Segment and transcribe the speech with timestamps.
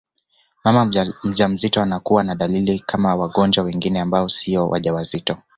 [0.63, 0.91] Mama
[1.23, 5.37] mjamzito anakuwa na dalili kama wagonjwa wengine ambao siyo wajawazito